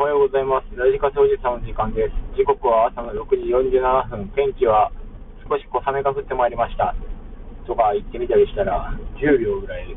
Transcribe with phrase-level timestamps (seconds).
[0.00, 0.76] おはようございます。
[0.80, 2.16] ラジカセおじさんの時間です。
[2.32, 4.32] 時刻は朝の6時47分。
[4.32, 4.88] 天気は
[5.44, 6.96] 少し小雨が降ってまいりました。
[7.68, 9.92] とか言ってみたりしたら、10秒ぐらい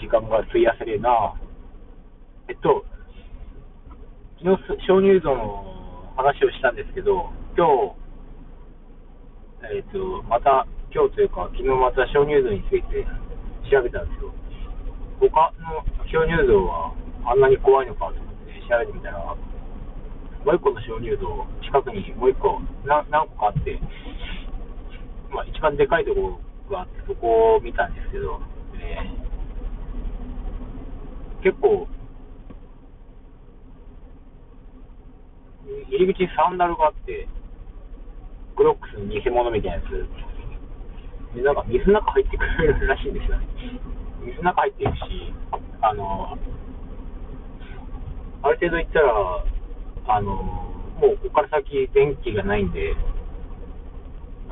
[0.00, 1.36] 時間が費やせれな。
[2.48, 2.88] えっと、
[4.40, 7.68] 昨日、鍾乳洞の話をしたんですけど、今
[9.60, 13.04] 日、えっと、また、今日というか、昨日また鍾乳洞について
[13.68, 14.32] 調べたんですよ。
[15.20, 16.96] 他の鍾乳洞は
[17.28, 18.23] あんなに怖いのかと
[18.68, 19.36] 調べてみたら、も
[20.52, 23.80] う一個の鍾乳洞、近くにもう一個な、何個かあって、
[25.30, 28.40] まあ、一番でかいところがあって、そこを見たんですけど、
[28.80, 29.24] えー
[31.44, 31.86] 結構、
[35.92, 37.28] 入り口にサンダルがあって、
[38.56, 43.46] クロックスの偽物みたいなやつ、でなんか水の中入ってくるらしいんですよね。
[44.24, 45.34] 水の中入っていくし、
[45.82, 46.38] あの、
[48.44, 49.44] ある程度行ったら、
[50.06, 50.30] あの、
[51.00, 52.92] もうここから先電気がないんで、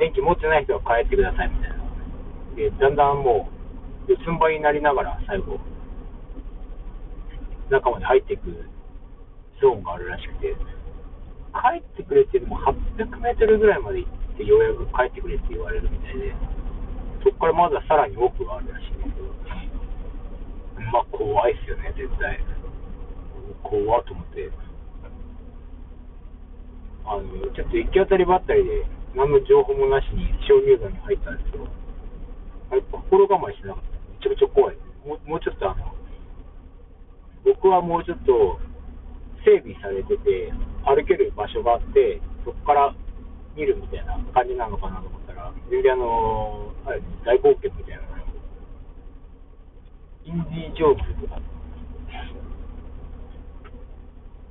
[0.01, 1.77] 電気持ってない人は帰ってくださいみたいな。
[2.57, 3.53] で、だんだんも
[4.09, 5.61] う、四つん這いになりながら最後、
[7.69, 8.65] 中まで入っていく
[9.61, 10.57] ゾーンがあるらしくて、
[11.53, 16.33] 帰ってくれっていうのも800メートルぐらいまで行ってようやく帰ってくれって言われるみたいで、
[17.23, 19.29] そこからまださらに奥があるらしいんですけど、
[20.93, 22.52] まあ怖いっすよね、絶対。
[23.63, 24.51] 怖っと思って。
[27.05, 31.67] あの、ちょっと行き当たりばったりで、何の情報もなしに鍾乳洞に入ったんですけど、
[32.71, 33.91] あれ心構えしなかった。
[33.93, 34.77] めちゃくちゃ怖い。
[35.05, 35.93] もうもうちょっとあの、
[37.45, 38.61] 僕はもうちょっと
[39.45, 40.53] 整備されてて、
[40.87, 42.95] 歩ける場所があって、そこから
[43.57, 48.03] 見るみたいな感じなのかなと思ったら、全然あの、あれ、大冒険みたいな。
[50.25, 51.41] インディ・ジョーンズとか、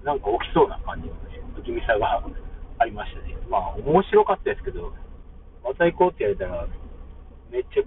[0.03, 2.23] なんか起きそうな感じのね、不気味さが
[2.79, 3.37] ありましたね。
[3.49, 4.93] まあ、面白かったですけど、
[5.63, 6.67] また行こうって言われたら、
[7.51, 7.83] めっちゃ